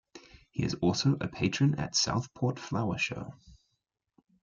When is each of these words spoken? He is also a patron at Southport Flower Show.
He 0.49 0.63
is 0.63 0.73
also 0.81 1.15
a 1.21 1.27
patron 1.27 1.75
at 1.79 1.95
Southport 1.95 2.57
Flower 2.57 2.97
Show. 2.97 3.35